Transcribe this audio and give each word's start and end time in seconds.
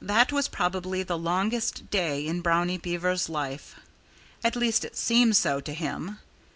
That 0.00 0.30
was 0.30 0.46
probably 0.46 1.02
the 1.02 1.18
longest 1.18 1.90
day 1.90 2.24
in 2.24 2.40
Brownie 2.40 2.78
Beaver's 2.78 3.28
life. 3.28 3.74
At 4.44 4.54
least, 4.54 4.84
it 4.84 4.96
seemed 4.96 5.36
so 5.36 5.58
to 5.60 5.74
him. 5.74 6.20